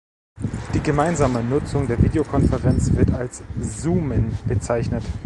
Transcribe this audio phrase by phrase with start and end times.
[0.73, 5.03] Die gemeinsame Nutzung der Videokonferenz wird als "zoomen" bezeichnet.